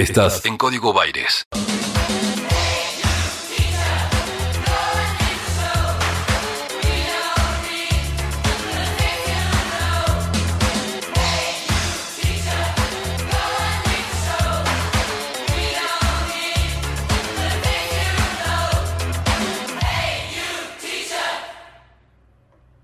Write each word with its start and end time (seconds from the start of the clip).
Estás 0.00 0.42
en 0.46 0.56
Código 0.56 0.94
Baires. 0.94 1.46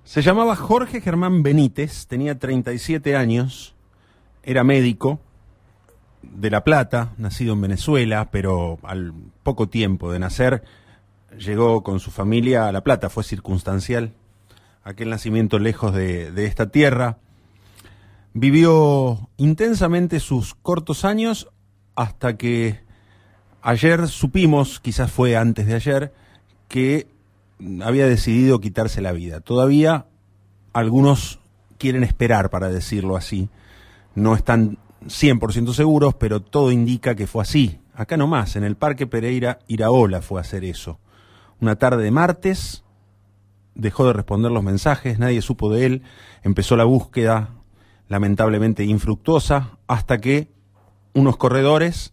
Se 0.04 0.20
llamaba 0.20 0.54
Jorge 0.54 1.00
Germán 1.00 1.42
Benítez, 1.42 2.06
tenía 2.06 2.38
37 2.38 3.16
años, 3.16 3.74
era 4.42 4.62
médico 4.62 5.18
de 6.34 6.50
La 6.50 6.64
Plata, 6.64 7.12
nacido 7.18 7.54
en 7.54 7.60
Venezuela, 7.60 8.30
pero 8.30 8.78
al 8.82 9.12
poco 9.42 9.68
tiempo 9.68 10.12
de 10.12 10.18
nacer 10.18 10.62
llegó 11.38 11.82
con 11.82 12.00
su 12.00 12.10
familia 12.10 12.68
a 12.68 12.72
La 12.72 12.82
Plata, 12.82 13.10
fue 13.10 13.24
circunstancial 13.24 14.12
aquel 14.84 15.10
nacimiento 15.10 15.58
lejos 15.58 15.92
de, 15.92 16.30
de 16.30 16.46
esta 16.46 16.70
tierra. 16.70 17.18
Vivió 18.34 19.28
intensamente 19.36 20.20
sus 20.20 20.54
cortos 20.54 21.04
años 21.04 21.48
hasta 21.96 22.36
que 22.36 22.80
ayer 23.62 24.06
supimos, 24.06 24.78
quizás 24.78 25.10
fue 25.10 25.36
antes 25.36 25.66
de 25.66 25.74
ayer, 25.74 26.12
que 26.68 27.08
había 27.82 28.06
decidido 28.06 28.60
quitarse 28.60 29.00
la 29.00 29.12
vida. 29.12 29.40
Todavía 29.40 30.06
algunos 30.72 31.40
quieren 31.78 32.04
esperar 32.04 32.50
para 32.50 32.68
decirlo 32.68 33.16
así. 33.16 33.48
No 34.14 34.34
están 34.34 34.78
100% 35.06 35.72
seguros, 35.72 36.14
pero 36.14 36.40
todo 36.40 36.70
indica 36.70 37.14
que 37.14 37.26
fue 37.26 37.42
así. 37.42 37.80
Acá 37.94 38.16
nomás, 38.16 38.56
en 38.56 38.64
el 38.64 38.76
Parque 38.76 39.06
Pereira 39.06 39.58
Iraola 39.68 40.20
fue 40.20 40.40
a 40.40 40.42
hacer 40.42 40.64
eso. 40.64 40.98
Una 41.60 41.76
tarde 41.76 42.02
de 42.02 42.10
martes, 42.10 42.84
dejó 43.74 44.06
de 44.06 44.12
responder 44.12 44.52
los 44.52 44.62
mensajes, 44.62 45.18
nadie 45.18 45.40
supo 45.42 45.72
de 45.72 45.86
él, 45.86 46.02
empezó 46.42 46.76
la 46.76 46.84
búsqueda, 46.84 47.50
lamentablemente 48.08 48.84
infructuosa, 48.84 49.78
hasta 49.86 50.18
que 50.18 50.50
unos 51.14 51.36
corredores 51.36 52.12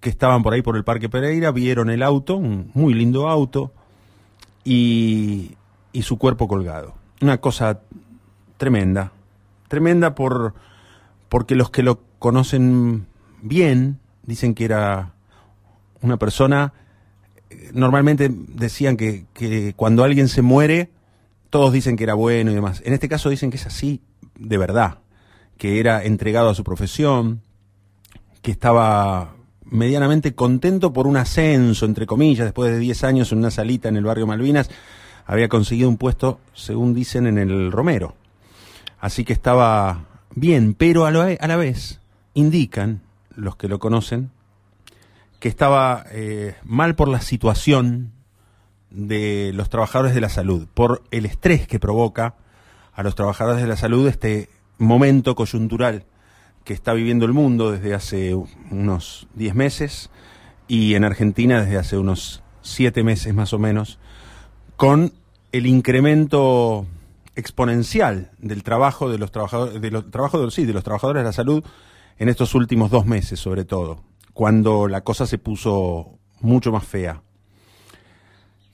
que 0.00 0.10
estaban 0.10 0.42
por 0.42 0.54
ahí 0.54 0.62
por 0.62 0.76
el 0.76 0.84
Parque 0.84 1.08
Pereira 1.08 1.50
vieron 1.50 1.90
el 1.90 2.02
auto, 2.02 2.36
un 2.36 2.70
muy 2.74 2.94
lindo 2.94 3.28
auto, 3.28 3.72
y, 4.62 5.56
y 5.92 6.02
su 6.02 6.18
cuerpo 6.18 6.46
colgado. 6.46 6.94
Una 7.20 7.38
cosa 7.38 7.80
tremenda, 8.58 9.12
tremenda 9.66 10.14
por, 10.14 10.54
porque 11.28 11.54
los 11.54 11.70
que 11.70 11.82
lo 11.82 12.00
conocen 12.18 13.06
bien 13.42 13.98
dicen 14.22 14.54
que 14.54 14.64
era 14.64 15.14
una 16.00 16.16
persona, 16.16 16.72
eh, 17.50 17.70
normalmente 17.72 18.30
decían 18.30 18.96
que, 18.96 19.26
que 19.32 19.72
cuando 19.76 20.04
alguien 20.04 20.28
se 20.28 20.42
muere, 20.42 20.90
todos 21.50 21.72
dicen 21.72 21.96
que 21.96 22.04
era 22.04 22.14
bueno 22.14 22.50
y 22.50 22.54
demás. 22.54 22.82
En 22.84 22.92
este 22.92 23.08
caso 23.08 23.30
dicen 23.30 23.50
que 23.50 23.56
es 23.56 23.66
así, 23.66 24.02
de 24.38 24.58
verdad, 24.58 24.98
que 25.56 25.80
era 25.80 26.04
entregado 26.04 26.50
a 26.50 26.54
su 26.54 26.64
profesión, 26.64 27.42
que 28.42 28.50
estaba 28.50 29.34
medianamente 29.64 30.34
contento 30.34 30.92
por 30.92 31.06
un 31.06 31.16
ascenso, 31.16 31.84
entre 31.84 32.06
comillas, 32.06 32.46
después 32.46 32.70
de 32.70 32.78
10 32.78 33.04
años 33.04 33.32
en 33.32 33.38
una 33.38 33.50
salita 33.50 33.88
en 33.88 33.96
el 33.96 34.04
barrio 34.04 34.26
Malvinas, 34.26 34.70
había 35.26 35.48
conseguido 35.48 35.88
un 35.88 35.98
puesto, 35.98 36.40
según 36.54 36.94
dicen, 36.94 37.26
en 37.26 37.38
el 37.38 37.70
Romero. 37.70 38.14
Así 39.00 39.24
que 39.24 39.32
estaba 39.32 40.06
bien, 40.40 40.74
pero 40.74 41.06
a, 41.06 41.10
lo- 41.10 41.22
a 41.22 41.46
la 41.46 41.56
vez 41.56 42.00
indican 42.34 43.02
los 43.36 43.56
que 43.56 43.68
lo 43.68 43.78
conocen 43.78 44.30
que 45.40 45.48
estaba 45.48 46.04
eh, 46.10 46.56
mal 46.64 46.96
por 46.96 47.08
la 47.08 47.20
situación 47.20 48.12
de 48.90 49.52
los 49.54 49.68
trabajadores 49.68 50.14
de 50.14 50.20
la 50.20 50.28
salud, 50.28 50.66
por 50.74 51.02
el 51.10 51.26
estrés 51.26 51.68
que 51.68 51.78
provoca 51.78 52.34
a 52.92 53.02
los 53.02 53.14
trabajadores 53.14 53.62
de 53.62 53.68
la 53.68 53.76
salud 53.76 54.08
este 54.08 54.48
momento 54.78 55.34
coyuntural 55.36 56.04
que 56.64 56.72
está 56.74 56.92
viviendo 56.92 57.24
el 57.24 57.32
mundo 57.32 57.70
desde 57.70 57.94
hace 57.94 58.34
unos 58.70 59.28
10 59.34 59.54
meses 59.54 60.10
y 60.66 60.94
en 60.94 61.04
Argentina 61.04 61.62
desde 61.62 61.78
hace 61.78 61.96
unos 61.98 62.42
7 62.62 63.02
meses 63.04 63.32
más 63.34 63.52
o 63.52 63.58
menos, 63.58 63.98
con 64.76 65.12
el 65.52 65.66
incremento 65.66 66.86
exponencial 67.38 68.32
del 68.38 68.64
trabajo 68.64 69.08
de 69.08 69.16
los 69.16 69.30
trabajadores, 69.30 69.80
de 69.80 69.90
los 69.92 70.54
sí, 70.54 70.66
de 70.66 70.72
los 70.72 70.82
trabajadores 70.82 71.20
de 71.20 71.24
la 71.24 71.32
salud 71.32 71.64
en 72.18 72.28
estos 72.28 72.54
últimos 72.56 72.90
dos 72.90 73.06
meses, 73.06 73.38
sobre 73.38 73.64
todo, 73.64 74.02
cuando 74.34 74.88
la 74.88 75.02
cosa 75.02 75.24
se 75.24 75.38
puso 75.38 76.18
mucho 76.40 76.72
más 76.72 76.84
fea. 76.84 77.22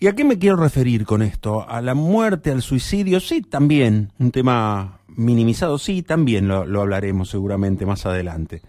¿Y 0.00 0.06
a 0.06 0.14
qué 0.14 0.24
me 0.24 0.38
quiero 0.38 0.56
referir 0.56 1.04
con 1.04 1.20
esto? 1.20 1.68
¿A 1.68 1.82
la 1.82 1.94
muerte, 1.94 2.50
al 2.50 2.62
suicidio? 2.62 3.20
Sí, 3.20 3.42
también. 3.42 4.12
Un 4.18 4.30
tema 4.30 5.00
minimizado, 5.08 5.78
sí, 5.78 6.02
también 6.02 6.48
lo, 6.48 6.80
hablaremos 6.80 7.28
seguramente 7.28 7.84
más 7.84 8.06
adelante. 8.06 8.62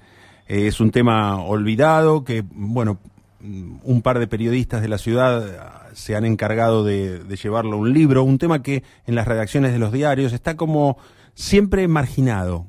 Eh, 0.48 0.68
es 0.68 0.82
un 0.82 0.92
tema 0.92 1.42
olvidado 1.42 2.26
que, 2.26 2.44
bueno, 2.52 3.00
un 3.42 4.02
par 4.02 4.20
de 4.20 4.28
periodistas 4.28 4.82
de 4.82 4.90
la 4.90 4.98
ciudad 4.98 5.85
se 5.96 6.16
han 6.16 6.26
encargado 6.26 6.84
de, 6.84 7.24
llevarlo 7.42 7.78
a 7.78 7.80
un 7.80 7.94
libro, 7.94 8.24
un 8.24 8.38
tema 8.38 8.62
que 8.62 8.84
en 9.06 9.16
las 9.16 9.28
redacciones 9.28 9.72
de 9.72 9.80
los 9.80 9.92
diarios 9.92 10.34
está 10.34 10.56
como 10.56 10.98
siempre 11.34 11.88
marginado. 11.88 12.68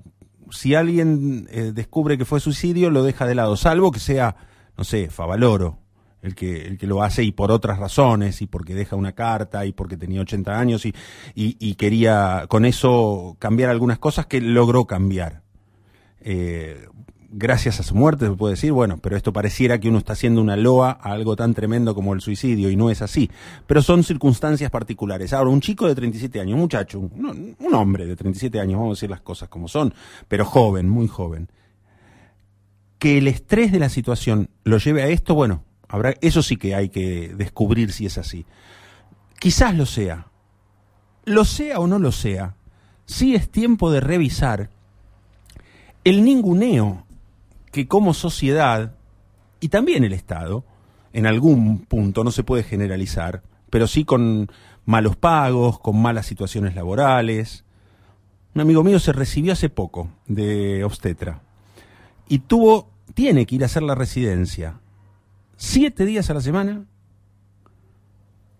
Si 0.50 0.74
alguien 0.74 1.48
eh, 1.50 1.72
descubre 1.74 2.16
que 2.16 2.24
fue 2.24 2.40
suicidio, 2.40 2.90
lo 2.90 3.02
deja 3.02 3.26
de 3.26 3.34
lado, 3.34 3.56
salvo 3.56 3.90
que 3.90 3.98
sea, 3.98 4.36
no 4.76 4.84
sé, 4.84 5.10
Favaloro, 5.10 5.78
el 6.22 6.34
que, 6.34 6.66
el 6.66 6.78
que 6.78 6.86
lo 6.86 7.02
hace 7.02 7.24
y 7.24 7.32
por 7.32 7.50
otras 7.50 7.78
razones, 7.78 8.40
y 8.42 8.46
porque 8.46 8.74
deja 8.74 8.94
una 8.94 9.12
carta, 9.12 9.66
y 9.66 9.72
porque 9.72 9.96
tenía 9.96 10.20
80 10.20 10.58
años, 10.58 10.86
y, 10.86 10.94
y, 11.34 11.56
y 11.58 11.74
quería 11.74 12.46
con 12.48 12.64
eso 12.64 13.36
cambiar 13.40 13.70
algunas 13.70 13.98
cosas 13.98 14.26
que 14.26 14.40
logró 14.40 14.86
cambiar. 14.86 15.42
Eh, 16.20 16.88
gracias 17.38 17.80
a 17.80 17.82
su 17.82 17.94
muerte 17.94 18.26
se 18.26 18.32
puede 18.32 18.54
decir, 18.54 18.72
bueno, 18.72 18.98
pero 18.98 19.14
esto 19.16 19.32
pareciera 19.32 19.78
que 19.78 19.90
uno 19.90 19.98
está 19.98 20.14
haciendo 20.14 20.40
una 20.40 20.56
loa 20.56 20.98
a 21.00 21.12
algo 21.12 21.36
tan 21.36 21.52
tremendo 21.52 21.94
como 21.94 22.14
el 22.14 22.22
suicidio, 22.22 22.70
y 22.70 22.76
no 22.76 22.90
es 22.90 23.02
así. 23.02 23.30
Pero 23.66 23.82
son 23.82 24.04
circunstancias 24.04 24.70
particulares. 24.70 25.34
Ahora, 25.34 25.50
un 25.50 25.60
chico 25.60 25.86
de 25.86 25.94
37 25.94 26.40
años, 26.40 26.54
un 26.54 26.60
muchacho, 26.60 26.98
un, 26.98 27.54
un 27.58 27.74
hombre 27.74 28.06
de 28.06 28.16
37 28.16 28.58
años, 28.58 28.80
vamos 28.80 28.96
a 28.96 28.96
decir 28.96 29.10
las 29.10 29.20
cosas 29.20 29.50
como 29.50 29.68
son, 29.68 29.92
pero 30.28 30.46
joven, 30.46 30.88
muy 30.88 31.08
joven, 31.08 31.48
que 32.98 33.18
el 33.18 33.28
estrés 33.28 33.70
de 33.70 33.80
la 33.80 33.90
situación 33.90 34.48
lo 34.64 34.78
lleve 34.78 35.02
a 35.02 35.08
esto, 35.08 35.34
bueno, 35.34 35.62
habrá, 35.88 36.14
eso 36.22 36.42
sí 36.42 36.56
que 36.56 36.74
hay 36.74 36.88
que 36.88 37.34
descubrir 37.36 37.92
si 37.92 38.06
es 38.06 38.16
así. 38.16 38.46
Quizás 39.38 39.76
lo 39.76 39.84
sea. 39.84 40.28
Lo 41.26 41.44
sea 41.44 41.80
o 41.80 41.86
no 41.86 41.98
lo 41.98 42.12
sea, 42.12 42.54
sí 43.04 43.34
es 43.34 43.50
tiempo 43.50 43.90
de 43.90 44.00
revisar 44.00 44.70
el 46.04 46.24
ninguneo 46.24 47.05
que 47.76 47.86
como 47.86 48.14
sociedad 48.14 48.94
y 49.60 49.68
también 49.68 50.02
el 50.02 50.14
Estado, 50.14 50.64
en 51.12 51.26
algún 51.26 51.80
punto, 51.80 52.24
no 52.24 52.30
se 52.30 52.42
puede 52.42 52.62
generalizar, 52.62 53.42
pero 53.68 53.86
sí 53.86 54.06
con 54.06 54.50
malos 54.86 55.16
pagos, 55.16 55.78
con 55.78 56.00
malas 56.00 56.24
situaciones 56.24 56.74
laborales. 56.74 57.66
Un 58.54 58.62
amigo 58.62 58.82
mío 58.82 58.98
se 58.98 59.12
recibió 59.12 59.52
hace 59.52 59.68
poco 59.68 60.08
de 60.26 60.84
obstetra 60.84 61.42
y 62.26 62.38
tuvo, 62.38 62.88
tiene 63.12 63.44
que 63.44 63.56
ir 63.56 63.62
a 63.62 63.66
hacer 63.66 63.82
la 63.82 63.94
residencia 63.94 64.80
siete 65.56 66.06
días 66.06 66.30
a 66.30 66.34
la 66.34 66.40
semana, 66.40 66.86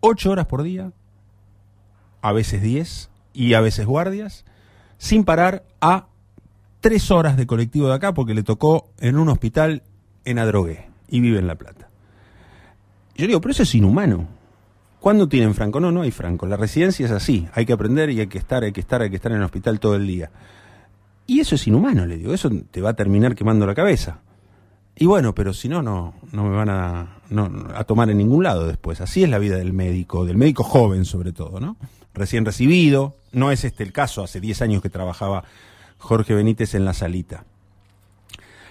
ocho 0.00 0.30
horas 0.30 0.44
por 0.44 0.62
día, 0.62 0.92
a 2.20 2.32
veces 2.32 2.60
diez 2.60 3.08
y 3.32 3.54
a 3.54 3.62
veces 3.62 3.86
guardias, 3.86 4.44
sin 4.98 5.24
parar 5.24 5.64
a 5.80 6.08
tres 6.86 7.10
horas 7.10 7.36
de 7.36 7.48
colectivo 7.48 7.88
de 7.88 7.94
acá 7.94 8.14
porque 8.14 8.32
le 8.32 8.44
tocó 8.44 8.92
en 9.00 9.18
un 9.18 9.28
hospital 9.28 9.82
en 10.24 10.38
Adrogué 10.38 10.86
y 11.08 11.18
vive 11.18 11.40
en 11.40 11.48
La 11.48 11.56
Plata. 11.56 11.88
Yo 13.16 13.26
digo, 13.26 13.40
pero 13.40 13.50
eso 13.50 13.64
es 13.64 13.74
inhumano. 13.74 14.28
¿Cuándo 15.00 15.28
tienen 15.28 15.56
franco? 15.56 15.80
No, 15.80 15.90
no 15.90 16.02
hay 16.02 16.12
franco. 16.12 16.46
La 16.46 16.56
residencia 16.56 17.04
es 17.04 17.10
así. 17.10 17.48
Hay 17.54 17.66
que 17.66 17.72
aprender 17.72 18.10
y 18.10 18.20
hay 18.20 18.28
que 18.28 18.38
estar, 18.38 18.62
hay 18.62 18.70
que 18.70 18.78
estar, 18.78 19.02
hay 19.02 19.10
que 19.10 19.16
estar 19.16 19.32
en 19.32 19.38
el 19.38 19.44
hospital 19.44 19.80
todo 19.80 19.96
el 19.96 20.06
día. 20.06 20.30
Y 21.26 21.40
eso 21.40 21.56
es 21.56 21.66
inhumano, 21.66 22.06
le 22.06 22.18
digo. 22.18 22.32
Eso 22.32 22.52
te 22.70 22.80
va 22.80 22.90
a 22.90 22.94
terminar 22.94 23.34
quemando 23.34 23.66
la 23.66 23.74
cabeza. 23.74 24.20
Y 24.94 25.06
bueno, 25.06 25.34
pero 25.34 25.52
si 25.54 25.68
no, 25.68 25.82
no, 25.82 26.14
no 26.30 26.44
me 26.44 26.54
van 26.54 26.68
a, 26.68 27.18
no, 27.30 27.50
a 27.74 27.82
tomar 27.82 28.10
en 28.10 28.18
ningún 28.18 28.44
lado 28.44 28.64
después. 28.64 29.00
Así 29.00 29.24
es 29.24 29.28
la 29.28 29.40
vida 29.40 29.56
del 29.56 29.72
médico, 29.72 30.24
del 30.24 30.36
médico 30.36 30.62
joven 30.62 31.04
sobre 31.04 31.32
todo, 31.32 31.58
¿no? 31.58 31.78
Recién 32.14 32.44
recibido. 32.44 33.16
No 33.32 33.50
es 33.50 33.64
este 33.64 33.82
el 33.82 33.90
caso. 33.90 34.22
Hace 34.22 34.40
10 34.40 34.62
años 34.62 34.82
que 34.82 34.88
trabajaba 34.88 35.42
Jorge 35.98 36.34
Benítez 36.34 36.74
en 36.74 36.84
la 36.84 36.94
salita. 36.94 37.46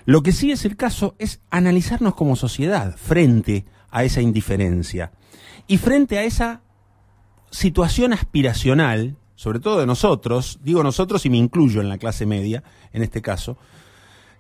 Lo 0.06 0.22
que 0.22 0.32
sí 0.32 0.52
es 0.52 0.66
el 0.66 0.78
caso 0.78 1.16
es 1.18 1.42
analizarnos 1.50 2.16
como 2.16 2.36
sociedad 2.36 2.96
frente 2.96 3.66
a 3.90 4.04
esa 4.04 4.22
indiferencia 4.22 5.12
y 5.68 5.78
frente 5.78 6.18
a 6.18 6.24
esa 6.24 6.62
situación 7.50 8.14
aspiracional, 8.14 9.16
sobre 9.36 9.60
todo 9.60 9.80
de 9.80 9.88
nosotros, 9.88 10.60
digo 10.64 10.84
nosotros 10.84 11.26
y 11.26 11.30
me 11.30 11.38
incluyo 11.38 11.82
en 11.82 11.90
la 11.90 11.98
clase 11.98 12.26
media, 12.26 12.64
en 12.94 13.02
este 13.02 13.22
caso, 13.22 13.58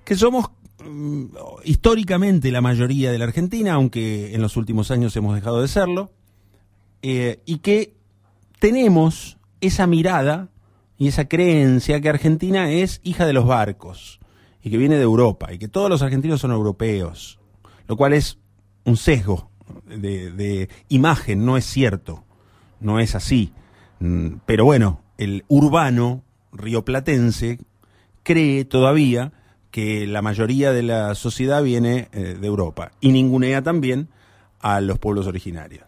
que 0.04 0.16
somos 0.16 0.52
mm, 0.84 1.26
históricamente 1.64 2.52
la 2.52 2.62
mayoría 2.62 3.12
de 3.12 3.18
la 3.18 3.26
Argentina, 3.26 3.74
aunque 3.74 4.36
en 4.36 4.42
los 4.42 4.58
últimos 4.58 4.92
años 4.92 5.16
hemos 5.16 5.34
dejado 5.34 5.62
de 5.62 5.68
serlo, 5.68 6.12
eh, 7.02 7.42
y 7.46 7.58
que 7.60 7.96
tenemos 8.60 9.38
esa 9.62 9.88
mirada 9.88 10.50
y 10.98 11.08
esa 11.08 11.28
creencia 11.28 12.00
que 12.02 12.10
Argentina 12.10 12.72
es 12.72 13.02
hija 13.04 13.26
de 13.26 13.34
los 13.34 13.46
barcos 13.46 14.20
y 14.64 14.70
que 14.70 14.78
viene 14.78 14.96
de 14.96 15.04
Europa 15.04 15.54
y 15.54 15.58
que 15.58 15.68
todos 15.68 15.90
los 15.90 16.02
argentinos 16.02 16.42
son 16.42 16.52
europeos, 16.52 17.40
lo 17.88 17.98
cual 17.98 18.14
es 18.14 18.40
un 18.84 18.98
sesgo 18.98 19.50
de, 19.86 20.32
de 20.32 20.70
imagen, 20.90 21.46
no 21.46 21.58
es 21.58 21.66
cierto, 21.66 22.24
no 22.80 23.00
es 23.00 23.16
así. 23.16 23.52
Mm, 24.00 24.38
Pero 24.46 24.66
bueno, 24.66 25.02
el 25.18 25.44
urbano 25.48 26.24
rioplatense 26.52 27.60
cree 28.24 28.66
todavía 28.66 29.34
que 29.72 30.08
la 30.08 30.22
mayoría 30.22 30.72
de 30.72 30.84
la 30.84 31.16
sociedad 31.16 31.62
viene 31.62 32.08
eh, 32.14 32.38
de 32.40 32.48
Europa 32.48 32.92
y 33.02 33.12
ningunea 33.12 33.62
también 33.62 34.08
a 34.62 34.80
los 34.82 35.00
pueblos 35.00 35.28
originarios. 35.28 35.86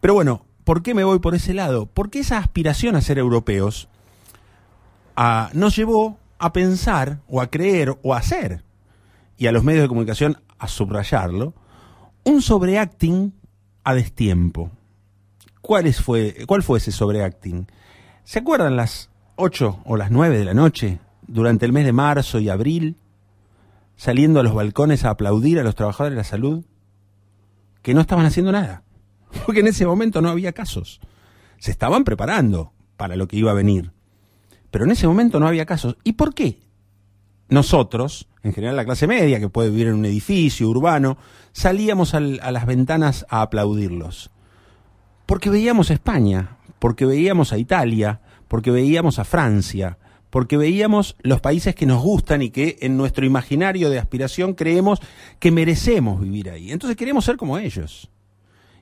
Pero 0.00 0.14
bueno, 0.14 0.44
¿por 0.64 0.82
qué 0.82 0.94
me 0.94 1.04
voy 1.04 1.20
por 1.20 1.34
ese 1.34 1.54
lado? 1.54 1.86
Porque 1.86 2.20
esa 2.20 2.38
aspiración 2.38 2.96
a 2.96 3.00
ser 3.00 3.18
europeos 3.18 3.88
nos 5.52 5.76
llevó 5.76 6.18
a 6.38 6.52
pensar 6.52 7.20
o 7.28 7.40
a 7.40 7.50
creer 7.50 7.96
o 8.02 8.14
a 8.14 8.18
hacer, 8.18 8.64
y 9.36 9.46
a 9.46 9.52
los 9.52 9.64
medios 9.64 9.82
de 9.82 9.88
comunicación 9.88 10.38
a 10.58 10.68
subrayarlo, 10.68 11.54
un 12.24 12.42
sobreacting 12.42 13.34
a 13.84 13.94
destiempo. 13.94 14.70
¿Cuál, 15.60 15.92
fue, 15.92 16.36
¿Cuál 16.46 16.62
fue 16.62 16.78
ese 16.78 16.92
sobreacting? 16.92 17.66
¿Se 18.24 18.38
acuerdan 18.38 18.76
las 18.76 19.10
8 19.36 19.82
o 19.84 19.96
las 19.96 20.10
9 20.10 20.38
de 20.38 20.44
la 20.44 20.54
noche, 20.54 21.00
durante 21.26 21.66
el 21.66 21.72
mes 21.72 21.84
de 21.84 21.92
marzo 21.92 22.38
y 22.38 22.48
abril, 22.48 22.96
saliendo 23.96 24.40
a 24.40 24.42
los 24.42 24.54
balcones 24.54 25.04
a 25.04 25.10
aplaudir 25.10 25.58
a 25.58 25.62
los 25.62 25.74
trabajadores 25.74 26.16
de 26.16 26.20
la 26.20 26.24
salud? 26.24 26.64
Que 27.82 27.94
no 27.94 28.00
estaban 28.00 28.26
haciendo 28.26 28.52
nada, 28.52 28.84
porque 29.46 29.60
en 29.60 29.68
ese 29.68 29.86
momento 29.86 30.22
no 30.22 30.30
había 30.30 30.52
casos. 30.52 31.00
Se 31.58 31.70
estaban 31.70 32.04
preparando 32.04 32.72
para 32.96 33.16
lo 33.16 33.28
que 33.28 33.36
iba 33.36 33.50
a 33.50 33.54
venir, 33.54 33.92
pero 34.70 34.84
en 34.84 34.90
ese 34.90 35.06
momento 35.06 35.40
no 35.40 35.46
había 35.48 35.66
casos. 35.66 35.96
¿Y 36.04 36.12
por 36.12 36.34
qué? 36.34 36.60
Nosotros, 37.48 38.28
en 38.42 38.52
general 38.52 38.76
la 38.76 38.84
clase 38.84 39.06
media, 39.06 39.40
que 39.40 39.48
puede 39.48 39.70
vivir 39.70 39.88
en 39.88 39.94
un 39.94 40.04
edificio 40.04 40.68
urbano, 40.68 41.16
salíamos 41.52 42.14
al- 42.14 42.38
a 42.42 42.52
las 42.52 42.66
ventanas 42.66 43.26
a 43.28 43.42
aplaudirlos. 43.42 44.30
Porque 45.26 45.50
veíamos 45.50 45.90
a 45.90 45.94
España, 45.94 46.56
porque 46.78 47.06
veíamos 47.06 47.52
a 47.52 47.58
Italia, 47.58 48.20
porque 48.48 48.70
veíamos 48.70 49.18
a 49.18 49.24
Francia, 49.24 49.98
porque 50.30 50.56
veíamos 50.56 51.16
los 51.22 51.40
países 51.40 51.74
que 51.74 51.86
nos 51.86 52.00
gustan 52.02 52.42
y 52.42 52.50
que 52.50 52.78
en 52.82 52.96
nuestro 52.96 53.26
imaginario 53.26 53.90
de 53.90 53.98
aspiración 53.98 54.54
creemos 54.54 55.00
que 55.40 55.50
merecemos 55.50 56.20
vivir 56.20 56.50
ahí. 56.50 56.70
Entonces 56.70 56.96
queremos 56.96 57.24
ser 57.24 57.36
como 57.36 57.58
ellos. 57.58 58.10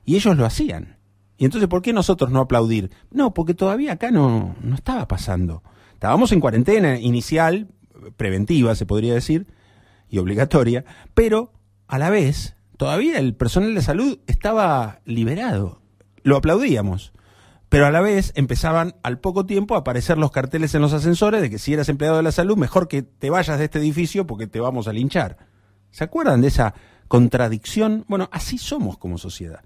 Y 0.05 0.17
ellos 0.17 0.37
lo 0.37 0.45
hacían. 0.45 0.99
Y 1.39 1.45
entonces, 1.47 1.69
¿por 1.69 1.81
qué 1.81 1.93
nosotros 1.95 2.31
no 2.31 2.41
aplaudir? 2.41 2.91
No, 3.11 3.33
porque 3.33 3.55
todavía 3.55 3.93
acá 3.93 4.11
no, 4.11 4.57
no 4.61 4.75
estaba 4.75 5.09
pasando. 5.09 5.63
Estábamos 5.99 6.31
en 6.31 6.39
cuarentena 6.39 7.01
inicial, 7.01 7.67
preventiva 8.17 8.77
se 8.77 8.87
podría 8.87 9.15
decir, 9.15 9.49
y 10.09 10.19
obligatoria, 10.19 10.85
pero 11.13 11.53
a 11.89 11.99
la 11.99 12.09
vez 12.09 12.55
todavía 12.77 13.19
el 13.19 13.35
personal 13.35 13.75
de 13.75 13.83
salud 13.83 14.21
estaba 14.29 15.01
liberado. 15.05 15.83
Lo 16.23 16.37
aplaudíamos. 16.37 17.13
Pero 17.69 17.85
a 17.85 17.91
la 17.91 18.01
vez 18.01 18.33
empezaban 18.37 18.95
al 19.03 19.19
poco 19.19 19.45
tiempo 19.45 19.75
a 19.75 19.79
aparecer 19.79 20.19
los 20.19 20.31
carteles 20.31 20.73
en 20.77 20.83
los 20.83 20.93
ascensores 20.93 21.43
de 21.43 21.51
que 21.51 21.59
si 21.59 21.73
eras 21.73 21.89
empleado 21.89 22.19
de 22.19 22.23
la 22.23 22.31
salud, 22.31 22.57
mejor 22.57 22.87
que 22.87 23.03
te 23.03 23.29
vayas 23.29 23.59
de 23.59 23.65
este 23.65 23.81
edificio 23.81 24.25
porque 24.25 24.47
te 24.47 24.61
vamos 24.61 24.87
a 24.87 24.93
linchar. 24.93 25.37
¿Se 25.91 26.05
acuerdan 26.05 26.43
de 26.43 26.47
esa 26.47 26.75
contradicción? 27.09 28.05
Bueno, 28.07 28.29
así 28.31 28.57
somos 28.57 28.99
como 28.99 29.19
sociedad. 29.19 29.65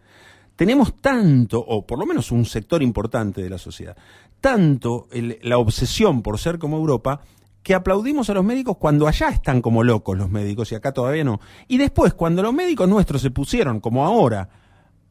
Tenemos 0.56 0.96
tanto, 1.00 1.58
o 1.60 1.87
por 1.87 1.99
lo 1.99 2.06
menos 2.06 2.31
un 2.31 2.44
sector 2.44 2.82
importante 2.82 3.43
de 3.43 3.50
la 3.50 3.58
sociedad, 3.58 3.96
tanto 4.40 5.08
la 5.43 5.58
obsesión 5.58 6.22
por 6.22 6.38
ser 6.38 6.58
como 6.58 6.76
Europa, 6.76 7.20
que 7.62 7.75
aplaudimos 7.75 8.28
a 8.28 8.34
los 8.34 8.44
médicos 8.44 8.76
cuando 8.76 9.06
allá 9.06 9.28
están 9.28 9.62
como 9.62 9.84
locos 9.84 10.19
los 10.19 10.31
médicos 10.31 10.72
y 10.72 10.75
acá 10.75 10.93
todavía 10.93 11.25
no. 11.25 11.40
Y 11.69 11.78
después, 11.78 12.12
cuando 12.14 12.43
los 12.43 12.52
médicos 12.52 12.88
nuestros 12.88 13.22
se 13.22 13.31
pusieron, 13.31 13.81
como 13.81 14.04
ahora, 14.04 14.49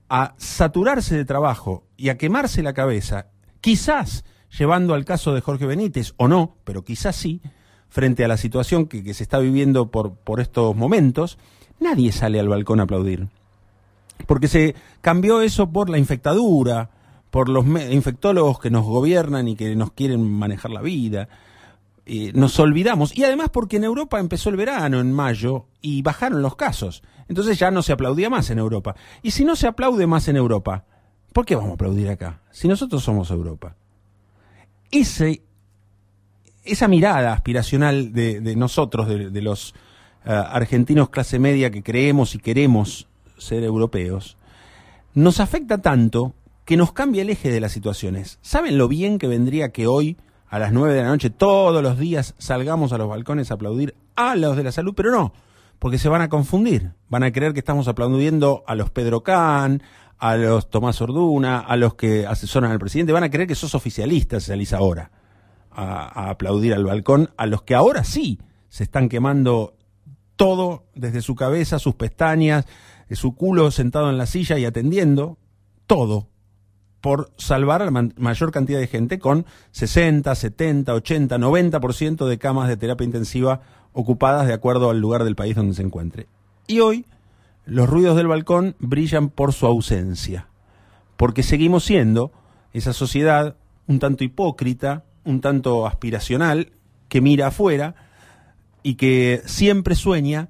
a 0.10 0.34
saturarse 0.38 1.16
de 1.16 1.26
trabajo 1.26 1.86
y 1.96 2.10
a 2.10 2.18
quemarse 2.18 2.62
la 2.62 2.74
cabeza, 2.74 3.28
quizás 3.62 4.26
llevando 4.58 4.94
al 4.94 5.06
caso 5.06 5.34
de 5.34 5.42
Jorge 5.42 5.66
Benítez, 5.66 6.14
o 6.18 6.28
no, 6.28 6.58
pero 6.66 6.84
quizás 6.84 7.16
sí, 7.16 7.42
frente 7.88 8.26
a 8.26 8.28
la 8.28 8.38
situación 8.38 8.88
que, 8.88 9.04
que 9.04 9.14
se 9.14 9.24
está 9.24 9.40
viviendo 9.40 9.90
por, 9.90 10.16
por 10.16 10.42
estos 10.42 10.76
momentos, 10.76 11.38
nadie 11.80 12.12
sale 12.12 12.40
al 12.40 12.50
balcón 12.50 12.82
a 12.82 12.84
aplaudir. 12.84 13.30
Porque 14.26 14.48
se 14.48 14.76
cambió 15.02 15.42
eso 15.42 15.70
por 15.72 15.90
la 15.90 15.98
infectadura, 15.98 16.90
por 17.30 17.50
los 17.50 17.66
infectólogos 17.66 18.60
que 18.60 18.70
nos 18.70 18.86
gobiernan 18.86 19.48
y 19.48 19.56
que 19.56 19.76
nos 19.76 19.92
quieren 19.94 20.22
manejar 20.22 20.72
la 20.72 20.82
vida. 20.82 21.30
Eh, 22.06 22.32
nos 22.34 22.60
olvidamos. 22.60 23.18
Y 23.18 23.24
además 23.24 23.50
porque 23.50 23.78
en 23.78 23.84
Europa 23.84 24.20
empezó 24.20 24.50
el 24.50 24.58
verano 24.58 25.00
en 25.00 25.14
mayo 25.14 25.68
y 25.82 26.02
bajaron 26.02 26.42
los 26.42 26.56
casos. 26.56 27.04
Entonces 27.28 27.58
ya 27.58 27.72
no 27.72 27.82
se 27.82 27.94
aplaudía 27.94 28.30
más 28.30 28.50
en 28.50 28.60
Europa. 28.60 28.96
Y 29.22 29.32
si 29.32 29.46
no 29.46 29.56
se 29.56 29.68
aplaude 29.68 30.08
más 30.08 30.28
en 30.28 30.36
Europa, 30.36 30.84
¿por 31.32 31.46
qué 31.46 31.56
vamos 31.56 31.72
a 31.72 31.74
aplaudir 31.76 32.10
acá? 32.10 32.42
Si 32.52 32.68
nosotros 32.68 33.04
somos 33.04 33.32
Europa. 33.32 33.76
Ese, 34.92 35.42
esa 36.66 36.90
mirada 36.90 37.32
aspiracional 37.34 38.12
de, 38.12 38.56
nosotros, 38.58 39.08
de, 39.08 39.30
de 39.30 39.42
los 39.42 39.74
eh, 40.26 40.32
argentinos 40.32 41.10
clase 41.10 41.40
media 41.40 41.72
que 41.72 41.82
creemos 41.82 42.36
y 42.36 42.40
queremos 42.40 43.08
ser 43.42 43.64
europeos, 43.64 44.38
nos 45.14 45.40
afecta 45.40 45.80
tanto 45.80 46.34
que 46.66 46.78
nos 46.78 46.94
cambia 46.94 47.22
el 47.22 47.30
eje 47.30 47.52
de 47.52 47.60
las 47.60 47.72
situaciones. 47.72 48.40
¿Saben 48.42 48.78
lo 48.78 48.88
bien 48.88 49.18
que 49.18 49.28
vendría 49.28 49.72
que 49.72 49.88
hoy, 49.88 50.18
a 50.48 50.60
las 50.60 50.72
9 50.72 50.94
de 50.94 51.02
la 51.02 51.10
noche, 51.10 51.30
todos 51.30 51.82
los 51.82 51.98
días 51.98 52.36
salgamos 52.38 52.94
a 52.94 52.98
los 52.98 53.10
balcones 53.10 53.52
a 53.52 53.56
aplaudir 53.56 53.96
a 54.16 54.36
los 54.36 54.56
de 54.56 54.64
la 54.64 54.72
salud? 54.72 54.94
Pero 54.96 55.12
no, 55.12 55.34
porque 55.80 55.98
se 55.98 56.10
van 56.10 56.22
a 56.22 56.30
confundir. 56.30 56.92
Van 57.10 57.24
a 57.24 57.32
creer 57.32 57.54
que 57.54 57.60
estamos 57.60 57.88
aplaudiendo 57.88 58.64
a 58.68 58.76
los 58.76 58.90
Pedro 58.90 59.22
Can, 59.22 59.84
a 60.18 60.36
los 60.38 60.70
Tomás 60.70 61.02
Orduna, 61.02 61.60
a 61.60 61.76
los 61.76 61.96
que 61.96 62.28
asesoran 62.28 62.72
al 62.72 62.80
presidente. 62.80 63.12
Van 63.12 63.24
a 63.24 63.32
creer 63.32 63.48
que 63.48 63.56
sos 63.56 63.76
oficialista 63.76 64.40
si 64.40 64.48
salís 64.48 64.72
ahora 64.72 65.12
a, 65.72 66.28
a 66.28 66.30
aplaudir 66.30 66.74
al 66.74 66.86
balcón, 66.86 67.32
a 67.38 67.48
los 67.48 67.64
que 67.64 67.76
ahora 67.76 68.04
sí 68.04 68.40
se 68.70 68.84
están 68.84 69.10
quemando 69.10 69.74
todo 70.42 70.86
desde 70.96 71.22
su 71.22 71.36
cabeza, 71.36 71.78
sus 71.78 71.94
pestañas, 71.94 72.66
eh, 73.10 73.16
su 73.16 73.36
culo 73.36 73.70
sentado 73.70 74.10
en 74.10 74.18
la 74.18 74.26
silla 74.26 74.58
y 74.58 74.66
atendiendo, 74.66 75.38
todo, 75.86 76.30
por 77.00 77.32
salvar 77.38 77.84
a 77.84 77.92
la 77.92 78.10
mayor 78.18 78.52
cantidad 78.52 78.80
de 78.80 78.88
gente 78.88 79.20
con 79.20 79.46
60, 79.70 80.34
70, 80.34 80.96
80, 80.96 81.38
90% 81.38 82.26
de 82.26 82.40
camas 82.40 82.70
de 82.70 82.78
terapia 82.78 83.06
intensiva 83.06 83.62
ocupadas 83.94 84.48
de 84.48 84.54
acuerdo 84.54 84.90
al 84.90 85.00
lugar 85.00 85.26
del 85.26 85.36
país 85.36 85.56
donde 85.56 85.76
se 85.76 85.84
encuentre. 85.84 86.26
Y 86.66 86.80
hoy 86.80 87.06
los 87.66 87.88
ruidos 87.88 88.18
del 88.18 88.26
balcón 88.26 88.76
brillan 88.80 89.30
por 89.30 89.54
su 89.54 89.68
ausencia, 89.68 90.48
porque 91.18 91.44
seguimos 91.44 91.84
siendo 91.84 92.32
esa 92.74 92.94
sociedad 92.94 93.58
un 93.86 94.00
tanto 94.00 94.24
hipócrita, 94.24 95.06
un 95.24 95.40
tanto 95.40 95.86
aspiracional, 95.86 96.72
que 97.10 97.22
mira 97.22 97.48
afuera 97.48 97.94
y 98.84 98.96
que 98.96 99.42
siempre 99.46 99.96
sueña 99.96 100.50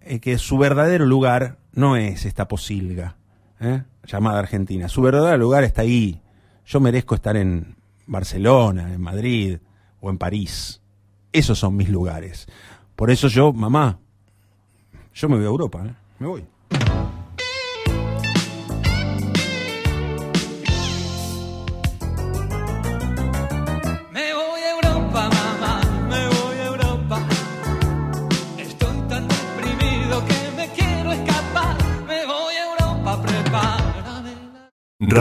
eh, 0.00 0.20
que 0.20 0.38
su 0.38 0.58
verdadero 0.58 1.06
lugar 1.06 1.58
no 1.72 1.96
es 1.96 2.24
esta 2.24 2.46
posilga 2.46 3.16
¿eh? 3.60 3.82
llamada 4.06 4.38
Argentina. 4.38 4.88
Su 4.88 5.02
verdadero 5.02 5.38
lugar 5.38 5.64
está 5.64 5.82
ahí. 5.82 6.20
Yo 6.66 6.80
merezco 6.80 7.14
estar 7.14 7.36
en 7.36 7.76
Barcelona, 8.06 8.92
en 8.92 9.00
Madrid 9.00 9.58
o 10.00 10.10
en 10.10 10.18
París. 10.18 10.80
Esos 11.32 11.58
son 11.58 11.76
mis 11.76 11.88
lugares. 11.88 12.46
Por 12.96 13.10
eso 13.10 13.28
yo, 13.28 13.52
mamá, 13.52 13.98
yo 15.12 15.28
me 15.28 15.36
voy 15.36 15.44
a 15.44 15.48
Europa, 15.48 15.84
¿eh? 15.86 15.94
me 16.18 16.26
voy. 16.26 16.44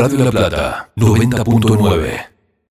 Radio 0.03 0.21
La 0.25 0.31
Plata 0.31 0.91
90.9 0.97 2.32